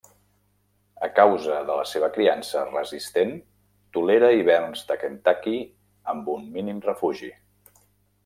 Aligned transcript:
A 1.07 1.09
causa 1.17 1.57
de 1.67 1.75
la 1.79 1.83
seva 1.89 2.07
criança 2.15 2.63
resistent, 2.69 3.35
tolera 3.97 4.31
hiverns 4.37 4.83
de 4.89 4.97
Kentucky 5.03 5.55
amb 6.15 6.35
un 6.37 6.49
mínim 6.59 6.81
refugi. 6.89 7.33